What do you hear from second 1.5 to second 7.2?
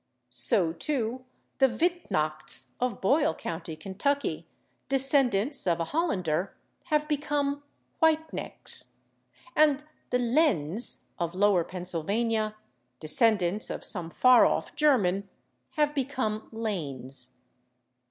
the /Wittnachts/ of Boyle county, Kentucky, descendants of a Hollander, have